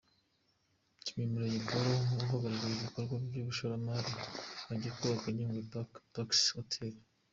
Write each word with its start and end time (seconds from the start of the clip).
Nshimyumuremyi 0.99 1.61
Paul, 1.69 1.99
uhagarariye 2.23 2.75
ibikorwa 2.77 3.13
by’umushoramari 3.25 4.11
ugiye 4.71 4.91
kubaka 4.97 5.25
Nyungwe 5.35 5.59
Back 5.71 5.91
Packers 6.13 6.45
Hotel. 6.57 6.93